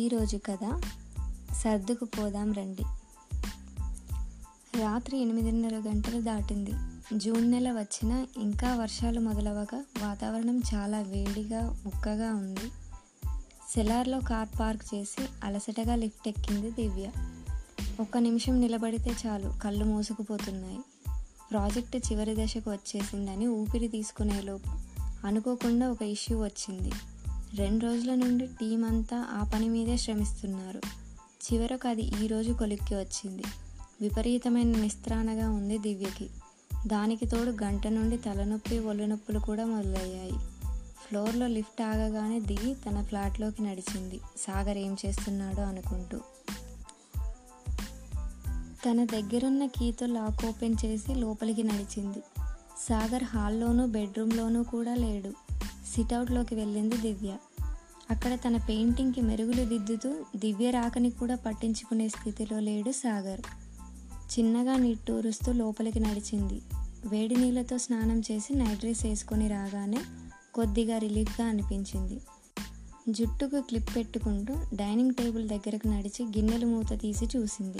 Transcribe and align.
ఈరోజు 0.00 0.36
కథ 0.36 0.82
సర్దుకుపోదాం 1.54 2.52
రండి. 2.52 2.82
రాత్రి 4.78 5.18
ఎనిమిదిన్నర 5.18 5.74
గంటలు 5.74 6.20
దాటింది. 6.20 6.72
జూన్ 7.16 7.50
నెల 7.50 7.72
వచ్చినా 7.72 8.26
ఇంకా 8.36 8.76
వర్షాలు 8.76 9.20
మొదలవగా 9.20 9.84
వాతావరణం 10.02 10.62
చాలా 10.74 11.00
వేడిగా 11.00 11.82
ఉక్కగా 11.86 12.34
ఉంది. 12.34 12.70
సెలార్లో 13.74 14.20
కార్ 14.20 14.48
పార్క్ 14.60 14.94
చేసి 14.94 15.28
అలసటగా 15.44 15.94
లిఫ్ట్ 15.94 16.28
ఎక్కింది 16.28 16.70
దివ్య. 16.70 17.10
ఒక్క 18.00 18.18
నిమిషం 18.18 18.60
నిలబడితే 18.60 19.14
చాలు 19.26 19.52
కళ్ళు 19.62 19.84
మూసుకుపోతున్నాయి. 19.84 20.78
ప్రాజెక్ట్ 21.50 21.96
చివరి 21.96 22.44
దశకు 22.44 22.70
వచ్చేసిందని 22.70 23.46
ఊపిరి 23.46 23.88
తీసుకునేలోపు 23.88 24.70
అనుకోకుండా 25.26 25.90
ఒక 25.90 26.02
ఇష్యూ 26.02 26.44
వచ్చింది. 26.44 26.92
రెండు 27.54 27.84
రోజుల 27.84 28.14
నుండి 28.14 28.46
టీం 28.46 28.84
అంతా 28.84 29.28
ఆ 29.32 29.50
పని 29.54 29.68
మీదే 29.68 29.96
శ్రమిస్తున్నారు. 29.96 30.80
చివరకు 31.20 31.88
అది 31.88 32.02
ఈరోజు 32.02 32.52
కొలిక్కి 32.52 32.94
వచ్చింది. 32.94 33.42
విపరీతమైన 34.00 34.80
నిస్త్రాణగా 34.80 35.50
ఉంది 35.50 35.78
దివ్యకి. 35.78 36.30
దానికి 36.86 37.26
తోడు 37.26 37.50
గంట 37.50 37.86
నుండి 37.86 38.16
తలనొప్పి 38.16 38.78
ఒళ్ళు 38.78 39.04
నొప్పులు 39.04 39.38
కూడా 39.38 39.64
మొదలయ్యాయి. 39.64 40.32
ఫ్లోర్లో 41.08 41.46
లిఫ్ట్ 41.46 41.82
ఆగగానే 41.82 42.40
దిగి 42.40 42.74
తన 42.74 43.02
ఫ్లాట్లోకి 43.02 43.62
నడిచింది. 43.62 44.20
సాగర్ 44.36 44.78
ఏం 44.78 44.96
చేస్తున్నాడో 45.06 45.62
అనుకుంటూ. 45.62 46.18
తన 48.86 49.04
దగ్గరున్న 49.04 49.66
కీతో 49.66 50.06
లాక్ 50.06 50.44
ఓపెన్ 50.44 50.74
చేసి 50.84 51.14
లోపలికి 51.14 51.62
నడిచింది. 51.62 52.18
సాగర్ 52.88 53.24
హాల్లోనూ 53.24 53.86
బెడ్రూమ్లోనూ 53.86 54.62
కూడా 54.62 54.94
లేడు. 54.94 55.49
సిట్అవుట్లోకి 55.90 56.54
వెళ్ళింది 56.54 56.96
దివ్య. 56.96 57.36
అక్కడ 58.10 58.34
తన 58.34 58.56
పెయింటింగ్కి 58.56 59.20
మెరుగులు 59.20 59.64
దిద్దుతూ 59.64 60.14
దివ్య 60.36 60.70
రాకని 60.70 61.10
కూడా 61.10 61.36
పట్టించుకునే 61.36 62.08
స్థితిలో 62.08 62.60
లేడు 62.60 62.90
సాగర్. 62.90 63.40
చిన్నగా 64.16 64.76
నిట్టూరుస్తూ 64.76 65.52
లోపలికి 65.52 66.00
నడిచింది. 66.00 66.60
వేడి 67.06 67.36
నీళ్ళతో 67.36 67.78
స్నానం 67.78 68.20
చేసి 68.20 68.54
నైట్ 68.54 68.80
డ్రెస్ 68.80 69.06
వేసుకొని 69.06 69.48
రాగానే 69.48 69.98
కొద్దిగా 70.54 70.98
రిలీఫ్గా 70.98 71.46
అనిపించింది. 71.46 72.20
జుట్టుకు 73.08 73.60
క్లిప్ 73.60 73.96
పెట్టుకుంటూ 73.96 74.54
డైనింగ్ 74.74 75.14
టేబుల్ 75.14 75.48
దగ్గరకు 75.48 75.88
నడిచి 75.88 76.24
గిన్నెలు 76.24 76.66
మూత 76.66 77.00
తీసి 77.00 77.26
చూసింది. 77.36 77.78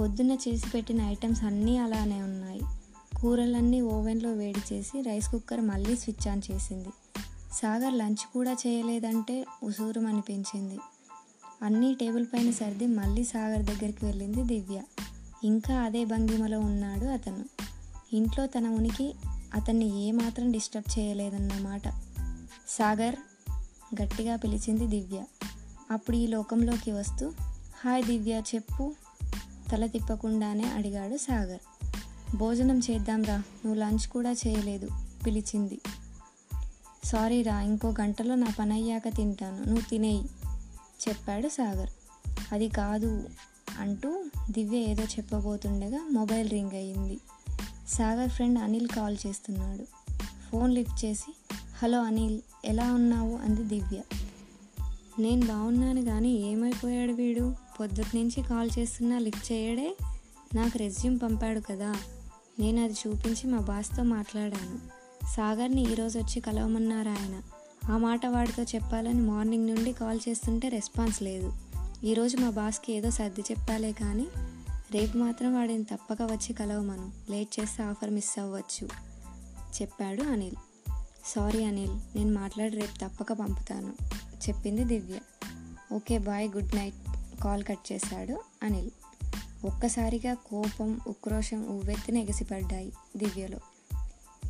పొద్దున్న 0.00 0.32
చేసి 0.32 0.70
పెట్టిన 0.70 1.00
ఐటమ్స్ 1.00 1.44
అన్నీ 1.44 1.76
అలానే 1.76 2.22
ఉన్నాయి. 2.22 2.60
కూరలన్నీ 3.20 3.80
ఓవెన్లో 3.80 4.32
వేడి 4.32 4.74
చేసి 4.74 5.00
రైస్ 5.00 5.28
కుక్కర్ 5.30 5.60
మళ్ళీ 5.60 5.96
స్విచ్ 5.96 6.28
ఆన్ 6.28 6.42
చేసింది. 6.52 6.88
సాగర్ 7.54 7.94
లంచ్ 7.94 8.32
కూడా 8.34 8.52
చేయలేదంటే 8.52 9.46
ఉసూరం 9.62 10.06
అనిపించింది. 10.06 10.78
అన్నీ 11.62 11.94
టేబుల్ 11.94 12.26
పైన 12.26 12.50
సర్ది 12.50 12.86
మళ్ళీ 12.86 13.24
సాగర్ 13.24 13.62
దగ్గరికి 13.62 14.04
వెళ్ళింది 14.06 14.42
దివ్య. 14.42 14.82
ఇంకా 15.44 15.74
అదే 15.74 16.04
భంగిమలో 16.04 16.60
ఉన్నాడు 16.60 17.04
అతను. 17.04 17.44
ఇంట్లో 18.12 18.46
తన 18.46 18.68
ఉనికి 18.68 19.14
అతన్ని 19.54 20.02
ఏమాత్రం 20.02 20.52
డిస్టర్బ్ 20.52 20.98
చేయలేదన్నమాట. 20.98 21.82
సాగర్ 22.68 23.16
గట్టిగా 24.02 24.36
పిలిచింది 24.36 24.86
దివ్య. 24.86 25.24
అప్పుడు 25.90 26.16
ఈ 26.16 26.26
లోకంలోకి 26.26 26.92
వస్తూ 26.92 27.32
హాయ్ 27.84 28.04
దివ్య 28.04 28.42
చెప్పు 28.54 28.94
తల 29.72 29.86
తిప్పకుండానే 29.86 30.64
అడిగాడు 30.64 31.16
సాగర్. 31.16 31.60
భోజనం 32.36 32.78
చేద్దాంరా. 32.78 33.36
నువ్వు 33.36 33.74
లంచ్ 33.74 34.08
కూడా 34.08 34.32
చేయలేదు 34.32 34.88
పిలిచింది. 35.26 35.80
సారీరా 37.04 37.60
ఇంకో 37.60 37.94
గంటలో 38.00 38.34
నా 38.34 38.46
పని 38.58 38.72
అయ్యాక 38.72 39.08
తింటాను. 39.16 39.64
నువ్వు 39.64 39.90
తినేయి 39.90 40.24
చెప్పాడు 41.08 41.48
సాగర్. 41.48 41.90
అది 42.52 42.68
కాదు 42.68 43.28
అంటూ 43.78 44.24
దివ్య 44.50 44.78
ఏదో 44.78 45.02
చెప్పబోతుండగా 45.02 46.08
మొబైల్ 46.12 46.50
రింగ్ 46.50 46.72
అయ్యింది. 46.72 47.18
సాగర్ 47.88 48.30
ఫ్రెండ్ 48.30 48.58
అనిల్ 48.58 48.88
కాల్ 48.88 49.16
చేస్తున్నాడు. 49.26 49.84
ఫోన్ 50.50 50.74
లిఫ్ట్ 50.74 51.04
చేసి 51.04 51.34
హలో 51.82 52.02
అనిల్ 52.02 52.40
ఎలా 52.64 52.92
ఉన్నావు? 52.92 53.36
అంది 53.36 53.62
దివ్య. 53.62 54.02
నేను 55.18 55.46
బాగున్నాను 55.46 56.04
కానీ 56.04 56.30
ఏమైపోయాడు 56.30 57.12
వీడు? 57.12 57.54
పొద్దుటి 57.80 58.16
నుంచి 58.16 58.42
కాల్ 58.42 58.70
చేస్తున్నా 58.78 59.18
లిఫ్ట్ 59.18 59.52
చేయడే? 59.52 59.96
నాకు 60.54 60.78
రెజ్యూమ్ 60.78 61.18
పంపాడు 61.22 61.60
కదా. 61.60 61.94
నేను 62.60 62.84
అది 62.84 62.92
చూపించి 62.92 63.50
మా 63.50 63.58
బాస్తో 63.58 64.02
మాట్లాడాను. 64.02 65.03
సాగర్ని 65.28 65.92
ఈరోజు 65.92 66.18
వచ్చి 66.18 66.40
కలవమన్నారు 66.40 67.08
ఆయన. 67.08 67.42
ఆ 67.92 67.96
మాట 67.96 68.26
వాడితో 68.26 68.62
చెప్పాలని 68.62 69.20
మార్నింగ్ 69.20 69.66
నుండి 69.66 69.92
కాల్ 69.92 70.20
చేస్తుంటే 70.28 70.68
రెస్పాన్స్ 70.68 71.22
లేదు. 71.22 71.52
ఈరోజు 72.04 72.36
మా 72.36 72.50
బాస్కి 72.50 72.92
ఏదో 72.92 73.10
సర్ది 73.10 73.40
చెప్పాలే 73.40 73.92
కానీ 73.92 74.26
రేపు 74.92 75.18
మాత్రం 75.18 75.54
వాడిని 75.54 75.84
తప్పక 75.84 76.22
వచ్చి 76.22 76.52
కలవమను. 76.52 77.12
లేట్ 77.30 77.60
చేస్తే 77.60 77.82
ఆఫర్ 77.82 78.10
మిస్ 78.10 78.38
అవ్వచ్చు. 78.38 78.88
చెప్పాడు 79.82 80.22
అనిల్. 80.22 80.56
సారీ 81.24 81.64
అనిల్ 81.64 82.16
నేను 82.16 82.34
మాట్లాడి 82.34 82.76
రేపు 82.76 83.08
తప్పక 83.08 83.32
పంపుతాను. 83.32 83.94
చెప్పింది 84.48 84.84
Divya. 84.84 85.18
Okay 85.94 86.18
bye 86.18 86.50
good 86.50 86.76
night. 86.76 86.96
Call 87.42 87.64
cut 87.64 87.92
చేశాడు 87.92 88.40
అనిల్. 88.62 88.90
ఒక్కసారిగా 89.66 90.34
కోపం 90.34 91.00
ఉక్రోషం 91.08 91.68
ఉవ్వెత్తిన 91.68 92.16
ఎగసిపడ్డాయి 92.16 92.92
దివ్యలో. 93.16 93.58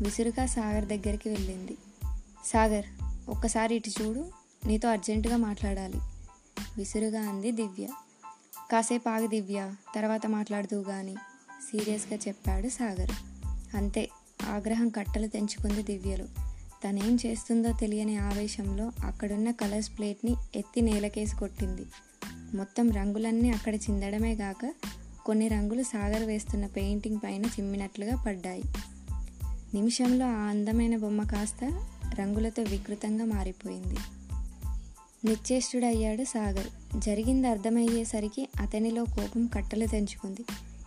విసురుగా 0.02 0.46
సాగర్ 0.46 0.84
దగ్గరికి 0.84 1.28
వెళ్ళింది. 1.28 1.76
సాగర్ 2.46 2.84
ఒక్కసారి 3.28 3.74
ఇటు 3.74 4.02
చూడు 4.02 4.30
నీతో 4.66 4.88
అర్జెంటుగా 4.88 5.36
మాట్లాడాలి 5.36 5.98
విసురుగా 6.76 7.20
అంది 7.20 7.52
దివ్య. 7.52 7.86
కాసేపు 8.72 9.08
ఆగి 9.08 9.28
దివ్య 9.28 9.70
తర్వాత 9.94 10.26
మాట్లాడుతూ 10.26 10.80
గాని 10.80 11.14
సీరియస్గా 11.72 12.18
చెప్పాడు 12.28 12.68
సాగర్. 12.68 13.10
అంతే 13.76 14.08
ఆగ్రహం 14.44 14.88
కట్టలు 14.88 15.26
తెంచుకుంది 15.26 15.82
దివ్యలు. 15.82 16.28
తనేం 16.84 17.18
చేస్తుందో 17.26 17.72
తెలియని 17.72 18.16
ఆవేశంలో 18.16 18.92
అక్కడున్న 19.04 19.50
కలర్స్ 19.50 19.90
ప్లేట్ని 19.98 20.36
ఎత్తి 20.54 20.80
నేలకేసి 20.80 21.36
కొట్టింది. 21.36 21.86
మొత్తం 22.56 22.90
రంగులన్నీ 22.90 23.50
అక్కడ 23.50 23.74
చిందడమే 23.74 24.34
గాక 24.34 24.72
కొన్ని 25.26 25.48
రంగులు 25.48 25.82
సాగర్ 25.82 26.22
వేస్తున్న 26.22 26.66
పెయింటింగ్ 26.66 27.20
పైన 27.24 27.44
చిమ్మినట్లుగా 27.44 28.22
పడ్డాయి. 28.22 28.62
నిమిషంలో 29.74 30.26
ఆ 30.26 30.30
అందమైన 30.30 30.96
బొమ్మ 30.96 31.22
కాస్త 31.22 31.88
రంగులతో 32.20 32.62
వికృతంగా 32.62 33.24
మారిపోయింది. 33.24 33.96
నిశ్చేష్టుడయ్యాడు 35.24 36.24
సాగర్. 36.24 37.00
జరిగింది 37.00 37.48
అర్థమయ్యేసరికి 37.48 38.48
అతనిలో 38.60 39.04
కోపం 39.04 39.46
కట్టలు 39.46 39.86
తెంచుకుంది. 39.86 40.44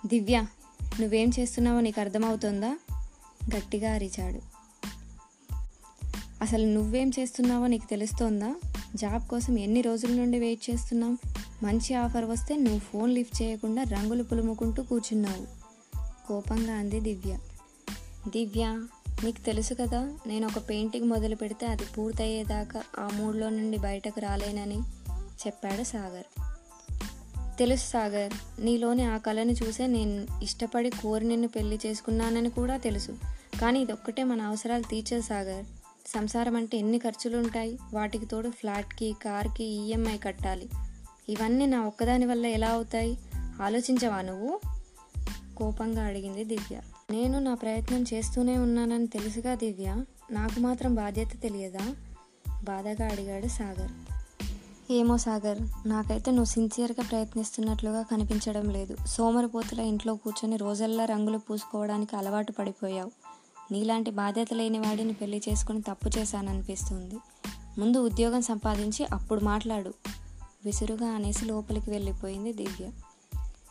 దివ్య 0.08 0.46
నువ్వేం 1.00 1.32
చేస్తున్నావో 1.40 1.82
నీకు 1.82 2.02
అర్థమవుతోందా? 2.02 2.78
గట్టిగా 3.58 3.94
అరిచాడు. 3.94 4.58
అసలు 6.42 6.66
నువ్వేం 6.66 7.12
చేస్తున్నావో 7.20 7.68
నీకు 7.68 7.90
తెలుస్తోందా? 7.90 8.56
జాబ్ 8.96 9.28
కోసం 9.28 9.60
ఎన్ని 9.60 9.82
రోజుల 9.82 10.14
నుండి 10.14 10.40
వెయిట్ 10.40 10.70
చేస్తున్నాం? 10.70 11.18
మంచి 11.64 11.94
ఆఫర్ 11.94 12.26
వస్తే 12.26 12.56
నువ్వు 12.56 12.80
ఫోన్ 12.80 13.14
లిఫ్ట్ 13.14 13.42
చేయకుండా 13.42 13.84
రంగులు 13.84 14.24
పులుముకుంటూ 14.24 14.84
కూర్చున్నావు. 14.84 15.48
కోపంగా 16.28 16.74
అంది 16.74 17.00
దివ్య. 17.00 17.40
దివ్య 18.28 18.88
నీకు 19.24 19.46
తెలుసు 19.46 19.74
కదా 19.74 20.18
నేను 20.28 20.48
ఒక 20.48 20.70
పెయింటింగ్ 20.70 21.10
మొదలు 21.10 21.36
పెడితే 21.36 21.66
అది 21.66 21.84
పూర్తయ్యేదాకా 21.98 22.84
ఆ 23.00 23.10
మూడ్లో 23.14 23.50
నుండి 23.50 23.78
బయటకు 23.78 24.20
రాలేనని 24.20 24.80
చెప్పాడు 25.48 25.84
సాగర్. 25.84 26.42
తెలుసు 27.58 27.90
సాగర్ 27.90 28.34
నీలోని 28.66 29.04
ఆ 29.04 29.18
కళను 29.18 29.52
చూసే 29.52 29.88
నేను 29.88 30.28
ఇష్టపడి 30.44 30.90
కోరి 30.90 31.28
నిన్ను 31.28 31.48
పెళ్ళి 31.48 31.80
చేసుకున్నానని 31.86 32.50
కూడా 32.50 32.78
తెలుసు. 32.78 33.12
కానీ 33.62 33.82
ఇదొక్కటే 33.82 34.24
మన 34.24 34.42
అవసరాలు 34.42 34.84
తీర్చదు 34.84 35.22
సాగర్. 35.22 35.66
సంసారం 36.08 36.56
అంటే 36.56 36.78
ఎన్ని 36.78 37.00
ఖర్చులు 37.00 37.38
ఉంటాయి 37.38 37.80
వాటికి 37.94 38.26
తోడు 38.26 38.50
ఫ్లాట్కి 38.50 39.16
కార్కి 39.26 39.64
ఈఎంఐ 39.64 40.18
కట్టాలి. 40.18 40.70
ఇవన్నీ 41.30 41.66
నా 41.66 41.82
ఒక్కదాని 41.82 42.26
వల్ల 42.26 42.46
ఎలా 42.46 42.68
అవుతాయి? 42.68 43.18
ఆలోచించవా 43.62 44.22
నువ్వు? 44.22 44.60
కోపంగా 45.58 46.06
అడిగింది 46.06 46.44
దివ్య. 46.44 46.80
నేను 47.12 47.40
నా 47.40 47.54
ప్రయత్నం 47.54 48.06
చేస్తూనే 48.14 48.58
ఉన్నానని 48.58 49.08
తెలుసుగా 49.08 49.56
దివ్య? 49.56 50.04
నాకు 50.32 50.60
మాత్రం 50.60 50.96
బాధ్యత 50.96 51.42
తెలియదా? 51.42 51.96
బాధగా 52.64 53.08
అడిగాడు 53.12 53.48
సాగర్. 53.48 53.92
ఏమో 54.92 55.18
సాగర్ 55.18 55.88
నాకైతే 55.88 56.32
నువ్వు 56.32 56.46
సిన్సియర్గా 56.46 57.08
ప్రయత్నిస్తున్నట్లుగా 57.08 58.02
కనిపించడం 58.02 58.70
లేదు. 58.70 58.98
సోమరిపోతుల 59.06 59.80
ఇంట్లో 59.80 60.16
కూర్చొని 60.16 60.58
రోజల్లా 60.58 61.06
రంగులు 61.06 61.38
పూసుకోవడానికి 61.38 62.16
అలవాటు 62.16 62.52
పడిపోయావు. 62.52 63.12
నీలాంటి 63.72 64.12
బాధ్యత 64.12 64.48
లేని 64.54 64.80
వాడిని 64.80 65.14
పెళ్ళి 65.14 65.42
చేసుకుని 65.50 65.82
తప్పు 65.82 66.18
చేశాననిపిస్తుంది. 66.18 67.16
ముందు 67.80 67.98
ఉద్యోగం 67.98 68.42
సంపాదించి 68.42 69.06
అప్పుడు 69.14 69.40
మాట్లాడు. 69.40 69.94
విసురుగా 70.66 71.08
అనేసి 71.08 71.46
లోపలికి 71.46 71.90
వెళ్ళిపోయింది 71.90 72.54
దివ్య. 72.54 72.90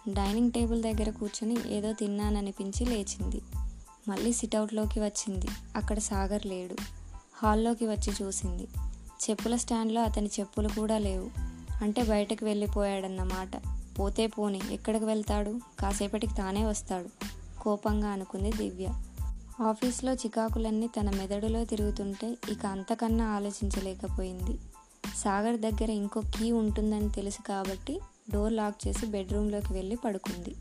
డైనింగ్ 0.08 0.53
టేబుల్ 0.53 0.82
దగ్గర 0.82 1.11
కూర్చొని 1.11 1.75
ఏదో 1.75 1.93
తిన్నాననిపించి 1.93 2.85
లేచింది. 2.85 3.43
మళ్ళీ 4.08 4.32
సిట్అవుట్లోకి 4.32 5.00
వచ్చింది. 5.00 5.49
అక్కడ 5.76 5.99
సాగర్ 5.99 6.47
లేడు. 6.47 6.76
హాల్లోకి 7.37 7.87
వచ్చి 7.87 8.12
చూసింది. 8.23 8.69
చెప్పుల 9.31 9.56
స్టాండ్లో 9.56 10.03
అతని 10.03 10.31
చెప్పులు 10.41 10.69
కూడా 10.69 10.99
లేవు. 10.99 11.31
అంటే 11.82 12.03
బయటకు 12.03 12.44
వెళ్ళిపోయాడన్నమాట. 12.44 13.50
పోతే 13.99 14.26
పోని 14.26 14.61
ఎక్కడికి 14.70 15.05
వెళ్తాడు? 15.05 15.61
కాసేపటికి 15.81 16.35
తానే 16.35 16.64
వస్తాడు. 16.64 17.09
కోపంగా 17.61 18.09
అనుకుంది 18.09 18.52
దివ్య. 18.52 18.88
ఆఫీస్లో 19.61 20.12
చికాకులన్నీ 20.12 20.88
తన 21.00 21.11
మెదడులో 21.11 21.64
తిరుగుతుంటే 21.64 22.37
ఇక 22.50 22.67
అంతకన్నా 22.67 23.25
ఆలోచించలేకపోయింది. 23.25 24.59
సాగర్ 25.17 25.61
దగ్గర 25.61 25.91
ఇంకో 25.91 26.20
కీ 26.20 26.52
ఉంటుందని 26.52 27.11
తెలుసు 27.11 27.43
కాబట్టి 27.43 28.00
డోర్ 28.32 28.52
లాక్ 28.52 28.88
చేసి 28.88 29.06
బెడ్రూమ్లోకి 29.06 29.73
వెళ్ళి 29.73 29.96
పడుకుంది. 29.96 30.55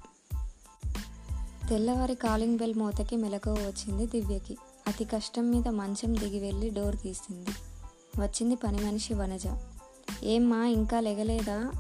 తెల్లవారి 1.69 2.15
కాలింగ్ 2.15 2.57
బెల్ 2.57 2.75
మూతకి 2.75 3.15
మెలకువ 3.15 3.53
వచ్చింది 3.53 4.07
దివ్యకి. 4.07 4.57
అతి 4.88 5.06
కష్టం 5.06 5.51
మీద 5.51 5.67
మంచం 5.67 6.15
దిగి 6.15 6.39
వెళ్ళి 6.39 6.69
డోర్ 6.69 6.97
తీసింది. 6.97 7.50
వచ్చింది 8.21 8.56
పని 8.56 8.85
మనిషి 8.85 9.13
వనజ. 9.13 9.44
ఏమ్మా 10.23 10.65
ఇంకా 10.65 11.00
లెగలేదా? 11.00 11.71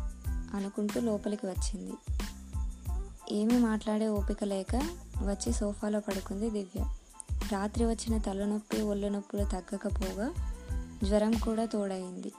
అనుకుంటూ 0.53 0.99
లోపలికి 0.99 1.45
వచ్చింది. 1.45 1.93
ఏమీ 3.31 3.57
మాట్లాడే 3.57 4.07
ఓపిక 4.07 4.43
లేక 4.43 4.75
వచ్చి 5.23 5.53
సోఫాలో 5.53 5.99
పడుకుంది 5.99 6.49
దివ్య. 6.49 6.85
రాత్రి 7.51 7.85
వచ్చిన 7.85 8.17
తలనొప్పి 8.17 8.81
ఒళ్ళు 8.81 9.07
నొప్పులు 9.07 9.43
తగ్గకపోగా 9.43 10.33
జ్వరం 11.03 11.31
కూడా 11.31 11.65
తోడైంది 11.65 12.31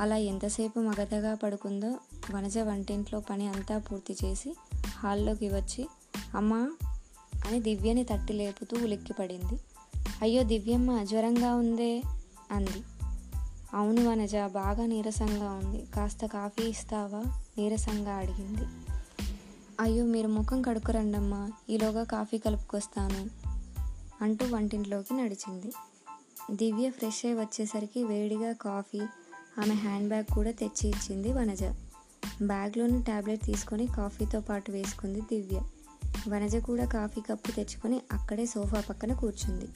అలా 0.00 0.16
ఎంతసేపు 0.16 0.80
మగతగా 0.80 1.34
పడుకుందో 1.34 1.98
వనజ 2.32 2.58
వంటింట్లో 2.58 3.20
పని 3.20 3.48
అంతా 3.48 3.78
పూర్తి 3.78 4.16
చేసి 4.24 4.54
హాల్లోకి 4.86 5.48
వచ్చి 5.48 5.88
అమ్మా 6.34 6.70
అని 7.46 7.60
దివ్యని 7.60 8.04
తట్టి 8.04 8.32
లేపుతూ 8.32 8.76
ఉలిక్కిపడింది. 8.76 9.60
అయ్యో 10.22 10.42
దివ్యమ్మ 10.42 11.04
జ్వరంగా 11.04 11.54
ఉందే 11.54 12.02
అంది. 12.50 12.82
అవును 13.74 14.08
వనజ 14.08 14.36
బాగా 14.36 14.86
నీరసంగా 14.86 15.50
ఉంది. 15.50 15.86
కాస్త 15.86 16.26
కాఫీ 16.26 16.64
ఇస్తావా? 16.64 17.42
నీరసంగా 17.58 18.14
అడిగింది. 18.14 18.64
అయ్యో 19.80 20.04
మీరు 20.04 20.28
ముఖం 20.28 20.62
కడుక్కురండమ్మా. 20.62 21.50
ఈలోగా 21.70 22.04
కాఫీ 22.04 22.38
కలుపుకొస్తాను 22.38 23.30
అంటూ 24.24 24.46
వంటింట్లోకి 24.46 25.14
నడిచింది. 25.14 25.72
దివ్య 26.50 26.90
ఫ్రెష్ 26.90 27.26
అయి 27.26 27.34
వచ్చేసరికి 27.34 28.04
వేడిగా 28.04 28.52
కాఫీ 28.52 29.00
ఆమె 29.60 29.74
హ్యాండ్ 29.74 30.08
బ్యాగ్ 30.08 30.34
కూడా 30.34 30.50
తెచ్చి 30.50 30.88
ఇచ్చింది 30.90 31.32
వనజ. 31.32 31.64
బ్యాగ్లోని 32.42 33.02
ట్యాబ్లెట్ 33.02 33.44
తీసుకొని 33.44 33.86
కాఫీతో 33.86 34.40
పాటు 34.40 34.72
వేసుకుంది 34.72 35.20
దివ్య. 35.20 35.60
వనజ 36.28 36.56
కూడా 36.56 36.84
కాఫీ 36.84 37.20
కప్పు 37.20 37.50
తెచ్చుకొని 37.50 38.00
అక్కడే 38.12 38.46
సోఫా 38.46 38.80
పక్కన 38.80 39.12
కూర్చుంది. 39.12 39.68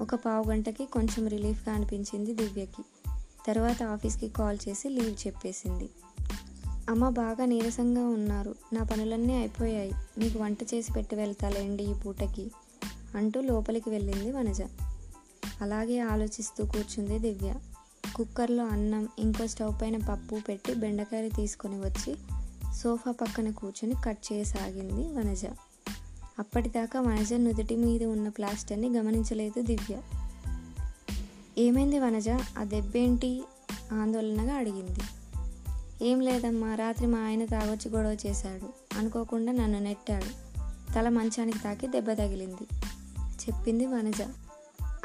ఒక 0.00 0.14
పావు 0.14 0.50
గంటకి 0.50 0.84
కొంచెం 0.84 1.26
రిలీఫ్గా 1.28 1.74
అనిపించింది 1.74 2.34
దివ్యకి. 2.34 2.82
తర్వాత 3.46 3.82
ఆఫీస్కి 3.82 4.28
కాల్ 4.28 4.58
చేసి 4.68 4.88
లీవ్ 4.88 5.26
చెప్పేసింది. 5.26 5.88
అమ్మ 6.90 7.08
బాగా 7.08 7.44
నీరసంగా 7.44 8.04
ఉన్నారు. 8.04 8.54
నా 8.72 8.82
పనులన్నీ 8.82 9.34
అయిపోయాయి. 9.34 9.92
మీకు 10.18 10.38
వంట 10.38 10.62
చేసి 10.62 10.92
పెట్టి 10.92 11.16
వెళ్తాలేండి 11.16 11.84
ఈ 11.84 11.94
పూటకి? 11.94 12.50
అంటూ 13.14 13.40
లోపలికి 13.40 13.90
వెళ్ళింది 13.90 14.32
వనజ. 14.32 14.62
అలాగే 15.60 15.98
ఆలోచిస్తూ 15.98 16.64
కూర్చుంది 16.64 17.18
దివ్య. 17.18 17.54
కుక్కర్లో 18.16 18.66
అన్నం 18.66 19.08
ఇంకో 19.18 19.46
స్టవ్ 19.46 19.82
పైన 19.82 19.96
పప్పు 19.96 20.40
పెట్టి 20.48 20.74
బెండకాయలు 20.74 21.28
తీసుకొని 21.28 21.74
వచ్చి 21.74 22.16
సోఫా 22.74 23.10
పక్కన 23.10 23.50
కూర్చొని 23.50 23.94
కట్ 24.04 24.32
చేయసాగింది 24.32 25.18
వనజ. 25.18 25.44
అప్పటిదాకా 26.38 27.00
వనజ 27.00 27.32
నుదుటి 27.32 27.76
మీద 27.76 28.04
ఉన్న 28.04 28.28
ప్లాస్టర్ని 28.28 28.96
గమనించలేదు 28.96 29.62
దివ్య. 29.62 29.96
ఏమైంది 31.58 31.98
వనజ? 31.98 32.28
ఆ 32.28 32.64
దెబ్బేంటి? 32.64 33.44
ఆందోళనగా 33.92 34.54
అడిగింది. 34.54 35.00
ఏం 36.02 36.20
లేదమ్మా 36.20 36.74
రాత్రి 36.74 37.06
మా 37.06 37.18
ఆయన 37.18 37.44
తాగొచ్చి 37.44 37.90
గొడవ 37.90 38.16
చేశాడు. 38.26 38.98
అనుకోకుండా 38.98 39.52
నన్ను 39.52 39.78
నెట్టాడు. 39.78 40.46
తల 40.92 41.08
మంచానికి 41.08 41.58
తాకి 41.58 41.86
దెబ్బ 41.86 42.12
తగిలింది. 42.12 42.66
చెప్పింది 43.20 43.86
వనజ. 43.86 44.22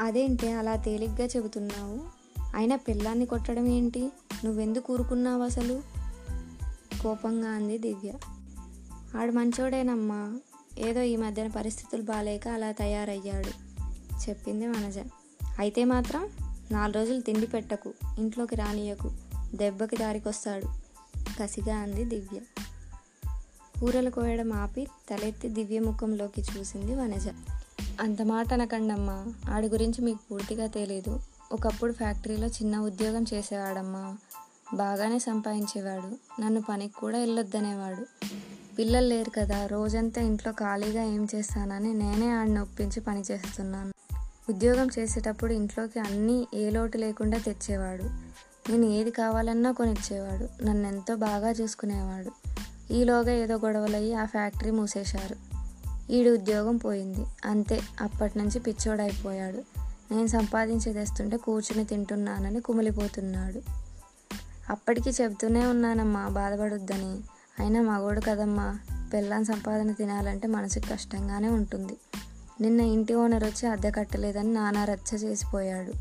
అదేంటి 0.00 0.52
అలా 0.52 0.76
తేలిగ్గా 0.76 1.26
చెబుతున్నావు? 1.26 2.21
అయినా 2.54 2.76
పిల్లాన్ని 2.76 3.26
కొట్టడం 3.26 3.66
ఏంటి? 3.66 4.12
నువ్వెందుకు 4.44 4.92
ఊరుకున్నావు 4.92 5.42
అసలు? 5.42 5.82
కోపంగా 7.02 7.50
అంది 7.50 7.78
దివ్య. 7.78 8.12
ఆడు 9.18 9.32
మంచోడేనమ్మా. 9.32 10.38
ఏదో 10.78 11.02
ఈ 11.02 11.16
మధ్యన 11.16 11.46
పరిస్థితులు 11.46 12.02
బాగాలేక 12.02 12.48
అలా 12.48 12.72
తయారయ్యాడు 12.72 13.48
చెప్పింది 14.28 14.66
వనజ. 14.66 14.98
అయితే 15.58 15.84
మాత్రం 15.84 16.28
నాలుగు 16.70 16.96
రోజులు 16.96 17.20
తిండి 17.20 17.46
పెట్టకు 17.46 17.92
ఇంట్లోకి 18.18 18.56
రానియకు 18.56 19.10
దెబ్బకి 19.54 19.96
దారికొస్తాడు 19.96 20.66
కసిగా 21.42 21.76
అంది 21.76 22.04
దివ్య. 22.04 22.40
కూరలు 23.80 24.10
కోయడం 24.10 24.52
ఆపి 24.52 24.84
తలెత్తి 24.84 25.48
దివ్య 25.48 25.78
ముఖంలోకి 25.80 26.40
చూసింది 26.40 26.94
వనజ. 26.94 27.28
అంత 28.00 28.22
మాట 28.22 28.52
అనకండమ్మా 28.52 29.26
ఆడి 29.50 29.68
గురించి 29.68 30.04
మీకు 30.04 30.18
పూర్తిగా 30.30 30.66
తెలియదు 30.66 31.20
ఒకప్పుడు 31.52 31.92
ఫ్యాక్టరీలో 31.92 32.46
చిన్న 32.46 32.78
ఉద్యోగం 32.78 33.24
చేసేవాడమ్మా. 33.34 34.16
బాగానే 34.74 35.18
సంపాదించేవాడు. 35.18 36.40
నన్ను 36.42 36.62
పనికి 36.62 36.94
కూడా 36.94 37.18
వెళ్ళొద్దనేవాడు. 37.18 38.26
పిల్లలు 38.78 39.06
లేరు 39.06 39.30
కదా 39.30 39.66
రోజంతా 39.66 40.22
ఇంట్లో 40.22 40.52
ఖాళీగా 40.52 41.02
ఏం 41.02 41.28
చేస్తానని 41.34 41.94
నేనే 41.94 42.30
ఆడిని 42.30 42.60
ఒప్పించి 42.60 43.00
పని 43.00 43.22
చేస్తున్నాను. 43.30 43.92
ఉద్యోగం 44.48 44.88
చేసేటప్పుడు 44.98 45.52
ఇంట్లోకి 45.52 46.00
అన్నీ 46.00 46.46
ఏ 46.54 46.70
లోటు 46.70 46.98
లేకుండా 46.98 47.38
తెచ్చేవాడు. 47.38 48.02
నేను 48.70 48.84
ఏది 48.84 49.10
కావాలన్నా 49.10 49.72
కొనిచ్చేవాడు. 49.72 50.64
నన్ను 50.64 50.88
ఎంతో 50.88 51.16
బాగా 51.16 51.50
చూసుకునేవాడు. 51.50 52.30
ఈలోగా 52.92 53.32
ఏదో 53.32 53.56
గొడవలయ్యి 53.56 54.14
ఆ 54.14 54.24
ఫ్యాక్టరీ 54.24 54.70
మూసేశారు. 54.70 55.36
ఈడు 56.12 56.30
ఉద్యోగం 56.30 56.76
పోయింది. 56.76 57.26
అంతే 57.44 57.80
అప్పటి 58.00 58.38
నుంచి 58.38 58.58
పిచ్చోడైపోయాడు. 58.58 59.81
నేను 60.12 60.26
సంపాదించి 60.26 60.92
తెస్తుంటే 60.92 61.36
కూర్చుని 61.36 61.84
తింటున్నానని 61.84 62.60
కుమిలిపోతున్నాడు. 62.60 63.60
అప్పటికి 64.70 65.10
చెబుతూనే 65.10 65.66
ఉన్నానమ్మా 65.66 66.28
బాధపడొద్దని. 66.28 67.20
అయినా 67.62 67.82
మగోడు 67.82 68.20
కదమ్మా 68.20 68.78
పెళ్ళాం 69.12 69.44
సంపాదన 69.44 69.92
తినాలంటే 69.92 70.48
మనసుకి 70.48 70.86
కష్టంగానే 70.86 71.48
ఉంటుంది. 71.48 71.96
నిన్న 72.60 72.80
ఇంటి 72.80 73.14
ఓనర్ 73.14 73.44
వచ్చి 73.44 73.68
అద్దె 73.68 73.90
కట్టలేదని 73.90 74.54
నానా 74.54 74.84
రచ్చ 74.84 75.16
చేసిపోయాడు. 75.16 75.92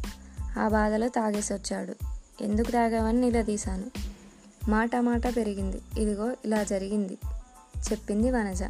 ఆ 0.59 0.67
బాధలో 0.67 1.07
తాగేసి 1.07 1.53
వచ్చాడు 1.53 1.95
ఎందుకు 2.41 2.71
తాగావని 2.71 3.21
నిలదీశాను. 3.21 3.83
మాట 4.69 4.95
మాట 4.95 5.37
పెరిగింది. 5.37 5.81
ఇదిగో 5.97 6.35
ఇలా 6.45 6.63
జరిగింది. 6.63 7.17
చెప్పింది 7.91 8.31
వనజ. 8.31 8.63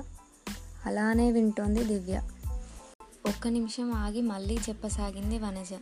అలానే 0.85 1.31
వింటోంది 1.31 1.83
దివ్య. 1.83 2.21
ఒక్క 3.27 3.47
నిమిషం 3.47 3.93
ఆగి 3.93 4.21
మళ్ళీ 4.21 4.59
చెప్పసాగింది 4.69 5.39
వనజ. 5.39 5.73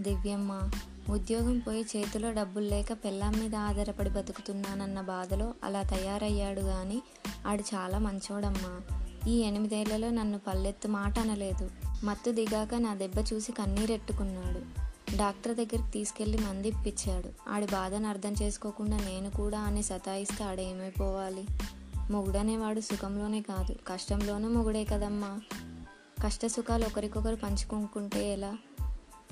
దివ్యమ్మ 0.00 0.70
ఉద్యోగం 1.10 1.58
పోయి 1.58 1.86
చేతిలో 1.96 2.32
డబ్బులు 2.32 2.68
లేక 2.68 2.92
పెళ్ళాం 2.92 3.40
మీద 3.40 3.54
ఆధారపడి 3.54 4.10
బతుకుతున్నానన్న 4.10 5.00
బాధలో 5.00 5.54
అలా 5.64 5.82
తయారయ్యాడు 5.82 6.60
కానీ 6.60 7.02
ఆడు 7.46 7.62
చాలా 7.62 7.98
మంచోడమ్మా. 7.98 8.80
ఈ 9.28 9.38
ఎనిమిదేళ్ళలో 9.38 10.10
నన్ను 10.10 10.40
పల్లెత్తు 10.46 10.88
మాట 10.88 11.18
అనలేదు. 11.18 11.70
మత్తు 12.04 12.30
దిగాక 12.30 12.74
నా 12.74 12.94
దెబ్బ 12.94 13.14
చూసి 13.32 13.52
కన్నీరెట్టుకున్నాడు. 13.52 14.86
డాక్టర్ 15.16 15.56
దగ్గరికి 15.56 15.90
తీసుకెళ్ళి 15.90 16.38
మంది 16.38 16.68
ఇప్పించాడు 16.68 17.50
ఆడి 17.50 17.66
బాధను 17.66 18.08
అర్థం 18.08 18.34
చేసుకోకుండా 18.42 18.96
నేను 18.96 19.30
కూడా 19.30 19.60
అని 19.60 19.82
సతాయిస్తే 19.82 20.44
ఆడేమైపోవాలి? 20.44 21.46
మొగుడనేవాడు 22.10 22.80
సుఖంలోనే 22.80 23.40
కాదు. 23.40 23.74
కష్టంలోనూ 23.86 24.48
మొగుడే 24.48 24.84
కదమ్మా. 24.84 25.40
కష్ట 26.22 26.46
సుఖాలు 26.46 26.84
ఒకరికొకరు 26.84 27.36
పంచుకుంటుంటే 27.36 28.32
ఎలా? 28.32 28.56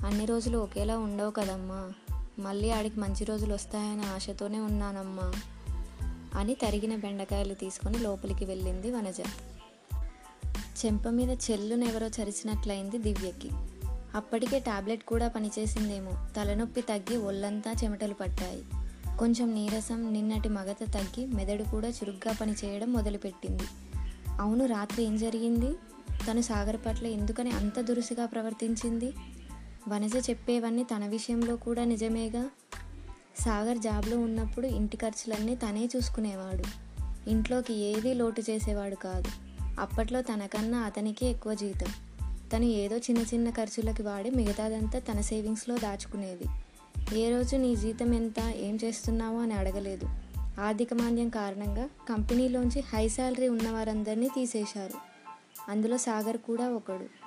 అన్ని 0.05 0.25
రోజులు 0.25 0.57
ఒకేలా 0.57 0.97
ఉండవు 0.97 1.31
కదమ్మా. 1.31 1.91
మళ్ళీ 2.39 2.69
ఆడికి 2.69 2.99
మంచి 2.99 3.25
రోజులు 3.25 3.53
వస్తాయనే 3.53 4.03
ఆశతోనే 4.03 4.59
ఉన్నానమ్మా. 4.59 5.33
అని 6.39 6.55
తరిగిన 6.55 6.95
బెండకాయలు 6.95 7.53
తీసుకొని 7.53 7.99
లోపలికి 7.99 8.45
వెళ్ళింది 8.45 8.91
వనజ. 8.91 9.19
చెంప 10.85 11.07
మీద 11.07 11.29
చెల్లునెవరో 11.29 12.07
చరిచినట్లయింది 12.07 12.97
దివ్యకి. 12.97 13.49
అప్పటికే 14.15 14.59
టాబ్లెట్ 14.59 15.03
కూడా 15.03 15.27
పనిచేసిందేమో. 15.27 16.11
తలనొప్పి 16.37 16.81
తగ్గి 16.81 17.17
ఒళ్ళంతా 17.17 17.73
చెమటలు 17.83 18.13
పట్టాయి. 18.13 18.63
కొంచెం 19.19 19.53
నీరసం 19.53 20.13
నిన్నటి 20.13 20.49
మగత 20.49 20.77
తగ్గి 20.93 21.25
మెదడు 21.25 21.63
కూడా 21.63 21.87
చురుగ్గా 21.87 22.33
పనిచేయడం 22.41 22.93
మొదలుపెట్టింది. 22.93 23.63
అవును 24.41 24.65
రాత్రి 24.65 25.03
ఏం 25.03 25.17
జరిగింది? 25.17 25.75
తను 26.31 26.41
సాగర్ 26.41 26.77
పట్ల 26.85 27.07
ఎందుకని 27.07 27.51
అంత 27.51 27.79
దురుసుగా 27.79 28.25
ప్రవర్తించింది? 28.25 29.13
వనజ 29.87 30.29
చెప్పేవన్నీ 30.29 30.83
తన 30.83 31.07
విషయంలో 31.07 31.55
కూడా 31.55 31.83
నిజమేగా? 31.83 32.49
సాగర్ 33.39 33.77
జాబ్లో 33.77 34.19
ఉన్నప్పుడు 34.19 34.67
ఇంటి 34.67 34.97
ఖర్చులన్నీ 34.97 35.55
తనే 35.55 35.89
చూసుకునేవాడు. 35.95 36.85
ఇంట్లోకి 37.29 37.73
ఏదీ 37.73 38.13
లోటు 38.13 38.41
చేసేవాడు 38.49 38.95
కాదు. 38.95 39.29
అప్పట్లో 39.79 40.21
తనకన్నా 40.21 40.79
అతనికే 40.79 41.25
ఎక్కువ 41.25 41.53
జీతం. 41.53 41.87
తను 42.53 42.65
ఏదో 42.65 42.97
చిన్న 42.97 43.21
చిన్న 43.21 43.49
ఖర్చులకి 43.49 44.03
వాడి 44.03 44.29
మిగతాదంతా 44.29 44.99
తన 44.99 45.21
సేవింగ్స్లో 45.21 45.77
దాచుకునేది. 45.77 46.43
ఏ 47.19 47.29
రోజు 47.29 47.55
నీ 47.55 47.75
జీతం 47.75 48.13
ఎంత 48.13 48.39
ఏం 48.55 48.79
చేస్తున్నావు 48.83 49.39
అని 49.39 49.53
అడగలేదు. 49.53 50.09
ఆర్థిక 50.61 50.93
మాంద్యం 50.93 51.29
కారణంగా 51.29 51.89
కంపెనీలోంచి 52.09 52.79
హై 52.81 53.09
శాలరీ 53.09 53.47
ఉన్నవారందరినీ 53.47 54.27
తీసేశారు. 54.27 55.14
అందులో 55.69 55.97
సాగర్ 55.97 56.37
కూడా 56.37 56.69
ఒకడు. 56.69 57.25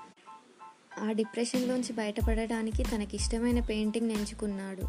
ఆ 1.01 1.13
డిప్రెషన్లోంచి 1.13 1.93
బయటపడడానికి 1.93 2.83
తనకిష్టమైన 2.83 3.61
పెయింటింగ్ 3.61 4.11
ఎంచుకున్నాడు 4.11 4.83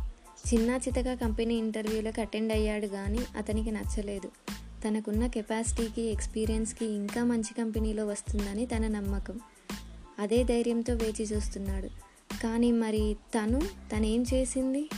చిన్న 0.53 0.79
చితగా 0.88 1.15
కంపెనీ 1.15 1.56
ఇంటర్వ్యూలకు 1.56 2.22
అటెండ్ 2.22 2.53
అయ్యాడు 2.53 2.88
కానీ 2.88 3.20
అతనికి 3.38 3.72
నచ్చలేదు. 3.72 4.32
తనకున్న 4.88 5.27
కెపాసిటీకి 5.27 6.01
ఎక్స్పీరియన్స్కి 6.01 6.86
ఇంకా 6.86 7.24
మంచి 7.24 7.53
కంపెనీలో 7.53 8.08
వస్తుందని 8.08 8.65
తన 8.65 8.88
నమ్మకం. 8.88 9.39
అదే 10.20 10.44
ధైర్యంతో 10.44 10.94
వేచి 10.94 11.24
చూస్తున్నాడు. 11.24 11.88
కానీ 12.44 12.72
మరి 12.72 13.15
తను 13.36 13.62
తనేం 13.96 14.25
చేసింది? 14.34 14.89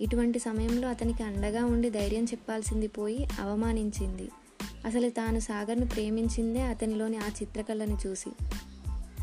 ఇటువంటి 0.00 0.38
సమయంలో 0.38 0.88
అతనికి 0.88 1.22
అండగా 1.22 1.64
ఉండి 1.64 1.90
ధైర్యం 1.90 2.24
చెప్పాల్సింది 2.24 2.88
పోయి 2.88 3.28
అవమానించింది. 3.40 4.28
అసలు 4.86 5.10
తాను 5.10 5.38
సాగర్ను 5.38 5.86
ప్రేమించిందే 5.86 6.62
అతనిలోని 6.62 7.16
ఆ 7.16 7.28
చిత్రకళను 7.28 7.98
చూసి. 8.06 8.30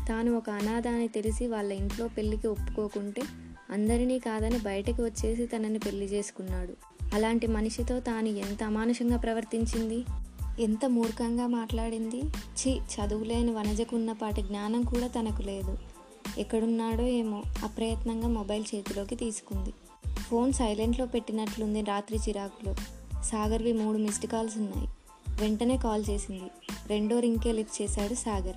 తాను 0.08 0.36
ఒక 0.36 0.50
అనాథ 0.50 0.88
అని 0.88 1.08
తెలిసి 1.08 1.46
వాళ్ళ 1.46 1.72
ఇంట్లో 1.72 2.08
పెళ్ళికి 2.08 2.46
ఒప్పుకోకుంటే 2.46 3.22
అందరినీ 3.70 4.18
కాదని 4.18 4.58
బయటకు 4.58 5.04
వచ్చేసి 5.04 5.46
తనని 5.46 5.78
పెళ్ళి 5.78 6.06
చేసుకున్నాడు. 6.06 6.74
అలాంటి 7.14 7.46
మనిషితో 7.46 8.00
తాను 8.00 8.28
ఎంత 8.28 8.62
అమానుషంగా 8.62 9.16
ప్రవర్తించింది? 9.16 10.04
ఎంత 10.62 10.86
మూర్ఖంగా 10.86 11.46
మాట్లాడింది? 11.46 12.22
ఛీ 12.30 12.78
చదువులేని 12.78 13.50
వనజకున్నపాటి 13.50 14.42
జ్ఞానం 14.42 14.82
కూడా 14.82 15.06
తనకు 15.06 15.42
లేదు. 15.42 15.78
ఎక్కడున్నాడో 16.38 17.04
ఏమో 17.04 17.42
అప్రయత్నంగా 17.64 18.28
మొబైల్ 18.28 18.64
చేతిలోకి 18.74 19.16
తీసుకుంది. 19.16 19.72
ఫోన్ 20.14 20.52
సైలెంట్లో 20.52 21.06
పెట్టినట్లుంది 21.06 21.82
రాత్రి 21.82 22.18
చిరాకులో. 22.18 22.74
సాగర్వి 23.22 23.72
మూడు 23.72 23.98
మిస్డ్ 23.98 24.26
కాల్స్ 24.26 24.56
ఉన్నాయి. 24.56 24.88
వెంటనే 25.40 25.76
కాల్ 25.76 26.04
చేసింది. 26.10 26.50
రెండో 26.86 27.18
రింకే 27.18 27.52
లిఫ్ట్ 27.52 27.82
చేశాడు 27.82 28.14
సాగర్. 28.14 28.56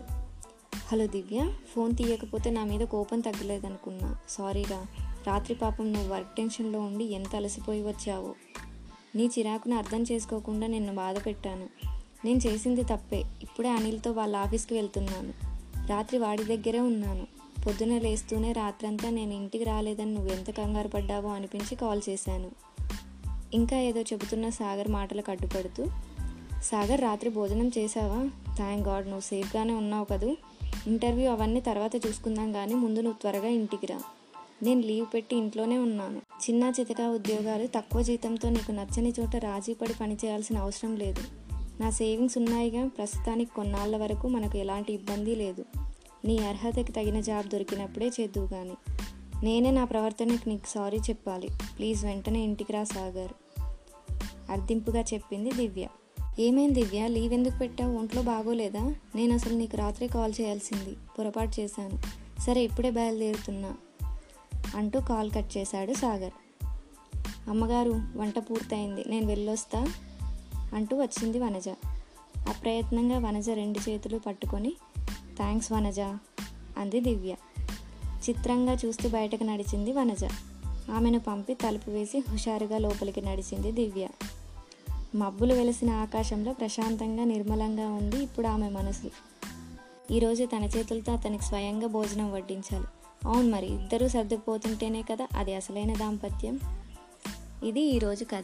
హలో 0.88 1.08
దివ్య 1.08 1.52
ఫోన్ 1.76 1.96
తీయకపోతే 1.96 2.50
నా 2.50 2.64
మీద 2.64 2.80
కోపం 2.80 3.20
తగ్గలేదనుకున్నా. 3.20 4.16
సారీరా 4.30 4.86
రాత్రి 5.28 5.56
పాపం 5.56 5.94
నువ్వు 5.94 6.14
వర్క్ 6.14 6.36
టెన్షన్లో 6.36 6.80
ఉండి 6.80 7.04
ఎంత 7.04 7.36
అలసిపోయి 7.36 7.82
వచ్చావో. 7.82 8.36
నీ 9.16 9.26
చిరాకును 9.26 9.76
అర్థం 9.76 10.04
చేసుకోకుండా 10.04 10.68
నిన్ను 10.68 10.96
బాధ 10.96 11.26
పెట్టాను 11.26 11.68
నేను 12.26 12.38
చేసింది 12.38 12.84
తప్పే. 12.84 13.24
ఇప్పుడే 13.42 13.70
అనిల్తో 13.70 14.12
వాళ్ళ 14.12 14.36
ఆఫీస్కి 14.36 14.74
వెళ్తున్నాను. 14.74 15.34
రాత్రి 15.88 16.18
వాడి 16.18 16.44
దగ్గరే 16.44 16.80
ఉన్నాను. 16.80 17.28
పొద్దున 17.68 17.98
లేస్తూనే 17.98 18.52
రాత్రంతా 18.52 19.10
నేను 19.10 19.34
ఇంటికి 19.34 19.64
రాలేదని 19.64 20.14
నువ్వు 20.14 20.34
ఎంత 20.34 20.52
కంగారు 20.52 20.88
పడ్డావో 20.88 21.30
అనిపించి 21.30 21.76
కాల్ 21.76 22.02
చేశాను. 22.10 22.52
ఇంకా 23.54 23.78
ఏదో 23.78 24.02
చెబుతున్న 24.02 24.50
సాగర్ 24.50 24.88
మాటలకు 24.88 25.32
అడ్డుపడుతూ 25.32 25.88
సాగర్ 26.64 27.02
రాత్రి 27.02 27.30
భోజనం 27.30 27.72
చేశావా? 27.78 28.30
థ్యాంక్ 28.56 28.88
గాడ్ 28.88 29.06
నువ్వు 29.06 29.22
సేఫ్గానే 29.22 29.74
ఉన్నావు 29.74 30.06
కదూ. 30.06 30.36
ఇంటర్వ్యూ 30.88 31.32
అవన్నీ 31.32 31.62
తర్వాత 31.62 31.96
చూసుకుందాం 31.96 32.54
కానీ 32.54 32.74
ముందు 32.74 33.00
నువ్వు 33.00 33.22
త్వరగా 33.22 33.48
ఇంటికి 33.48 33.86
రా. 33.86 34.02
నేను 34.64 34.82
లీవ్ 34.82 35.06
పెట్టి 35.14 35.36
ఇంట్లోనే 35.36 35.78
ఉన్నాను. 35.78 36.18
చిన్న 36.18 36.74
చితకా 36.80 37.10
ఉద్యోగాలు 37.10 37.68
తక్కువ 37.68 38.02
జీతంతో 38.02 38.50
నీకు 38.50 38.72
నచ్చని 38.72 39.14
చోట 39.20 39.36
రాజీ 39.36 39.74
పడి 39.74 39.94
పనిచేయాల్సిన 39.94 40.58
అవసరం 40.58 40.96
లేదు. 40.96 41.22
నా 41.82 41.90
సేవింగ్స్ 41.90 42.38
ఉన్నాయిగా 42.38 42.88
ప్రస్తుతానికి 42.88 43.52
కొన్నాళ్ళ 43.56 43.98
వరకు 43.98 44.28
మనకు 44.28 44.58
ఎలాంటి 44.58 44.94
ఇబ్బంది 44.94 45.36
లేదు. 45.36 45.66
నీ 46.26 46.38
అర్హతకి 46.38 46.92
తగిన 46.92 47.20
జాబ్ 47.20 47.48
దొరికినప్పుడే 47.48 48.08
చేద్దువు 48.08 48.48
కానీ 48.48 48.74
నేనే 49.44 49.72
నా 49.72 49.86
ప్రవర్తనకి 49.86 50.50
నీకు 50.50 50.70
సారీ 50.70 50.98
చెప్పాలి. 50.98 51.50
ప్లీజ్ 51.78 52.06
వెంటనే 52.06 52.44
ఇంటికి 52.44 52.74
రా 52.74 52.84
సాగర్. 52.84 53.34
అర్థింపుగా 54.52 55.02
చెప్పింది 55.02 55.52
దివ్య. 55.52 55.88
ఏమైంది 56.40 56.84
దివ్య? 56.84 57.08
లీవ్ 57.08 57.34
ఎందుకు 57.34 57.58
పెట్టావు? 57.58 57.98
ఒంట్లో 57.98 58.22
బాగోలేదా? 58.22 58.96
నేను 59.16 59.34
అసలు 59.34 59.58
నీకు 59.58 59.78
రాత్రి 59.78 60.08
కాల్ 60.08 60.34
చేయాల్సింది. 60.42 60.98
పొరపాటు 61.20 61.62
చేశాను. 61.62 62.02
సరే 62.42 62.64
ఇప్పుడే 62.64 62.92
బయలుదేరుతున్నా 62.92 63.76
అంటూ 64.76 65.00
కాల్ 65.00 65.32
కట్ 65.32 65.58
చేశాడు 65.58 65.94
సాగర్. 65.94 66.32
అమ్మగారు 67.50 67.90
వంట 67.90 68.40
పూర్తయింది. 68.40 69.04
నేను 69.08 69.26
వెళ్ళొస్తా 69.26 69.88
అంటూ 70.74 71.02
వచ్చింది 71.02 71.40
వనజ. 71.40 71.70
అప్రయత్నంగా 72.50 73.18
వనజ 73.20 73.50
రెండు 73.50 73.90
చేతులు 73.90 74.20
పట్టుకొని 74.20 74.74
థ్యాంక్స్ 75.36 75.72
వనజ 75.72 76.00
అంది 76.78 77.00
దివ్య. 77.00 77.36
చిత్రంగా 78.30 78.78
చూస్తూ 78.86 79.10
బయటకు 79.10 79.44
నడిచింది 79.44 79.92
వనజ. 79.92 80.24
ఆమెను 80.92 81.20
పంపి 81.20 81.54
తలుపు 81.54 81.90
వేసి 81.90 82.24
హుషారుగా 82.30 82.78
లోపలికి 82.78 83.22
నడిచింది 83.22 83.72
దివ్య. 83.72 84.08
మబ్బులు 85.18 85.54
వెలిసిన 85.54 85.90
ఆకాశంలో 85.90 86.54
ప్రశాంతంగా 86.54 87.24
నిర్మలంగా 87.24 87.90
ఉంది 87.90 88.24
ఇప్పుడు 88.24 88.48
ఆమె 88.48 88.70
మనసు. 88.70 89.12
ఈరోజు 90.14 90.44
తన 90.46 90.64
చేతులతో 90.64 91.14
అతనికి 91.14 91.44
స్వయంగా 91.44 91.88
భోజనం 91.88 92.32
వడ్డించాలి. 92.32 92.86
అవును 93.26 93.50
మరి 93.50 93.68
ఇద్దరూ 93.68 94.08
సర్దుకుపోతుంటేనే 94.08 95.02
కదా 95.02 95.28
అది 95.38 95.56
అసలైన 95.56 95.94
దాంపత్యం? 95.94 96.60
ఇది 97.64 97.82
ఈరోజు 97.82 98.24
కథ. 98.24 98.44